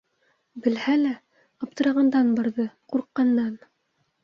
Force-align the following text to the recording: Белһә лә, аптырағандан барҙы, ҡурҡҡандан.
Белһә 0.67 0.95
лә, 1.01 1.11
аптырағандан 1.67 2.33
барҙы, 2.41 2.67
ҡурҡҡандан. 2.95 3.55